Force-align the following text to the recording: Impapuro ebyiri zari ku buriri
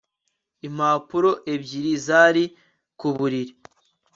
Impapuro 0.67 1.31
ebyiri 1.53 1.91
zari 2.05 2.43
ku 2.99 3.07
buriri 3.15 3.53